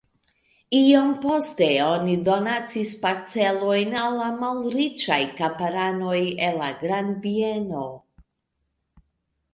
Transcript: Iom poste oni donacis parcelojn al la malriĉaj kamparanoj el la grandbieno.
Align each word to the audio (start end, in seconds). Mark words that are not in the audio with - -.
Iom 0.77 1.09
poste 1.25 1.67
oni 1.87 2.15
donacis 2.29 2.93
parcelojn 3.03 3.93
al 4.05 4.17
la 4.21 4.31
malriĉaj 4.39 5.21
kamparanoj 5.43 6.19
el 6.49 6.61
la 6.63 6.75
grandbieno. 6.83 7.89